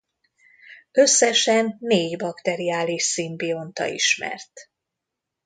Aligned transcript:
Összesen 0.91 1.75
négy 1.79 2.17
bakteriális 2.17 3.03
szimbionta 3.03 3.85
ismert. 3.85 4.69